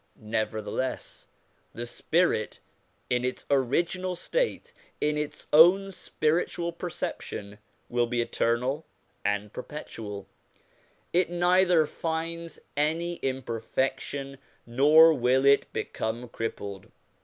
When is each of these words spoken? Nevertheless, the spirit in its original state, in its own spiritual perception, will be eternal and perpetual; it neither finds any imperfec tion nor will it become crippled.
Nevertheless, 0.15 1.27
the 1.75 1.85
spirit 1.85 2.57
in 3.11 3.23
its 3.23 3.45
original 3.51 4.15
state, 4.15 4.73
in 4.99 5.15
its 5.15 5.45
own 5.53 5.91
spiritual 5.91 6.71
perception, 6.73 7.59
will 7.87 8.07
be 8.07 8.19
eternal 8.19 8.83
and 9.23 9.53
perpetual; 9.53 10.25
it 11.13 11.29
neither 11.29 11.85
finds 11.85 12.59
any 12.75 13.19
imperfec 13.19 13.99
tion 13.99 14.39
nor 14.65 15.13
will 15.13 15.45
it 15.45 15.71
become 15.71 16.27
crippled. 16.29 16.87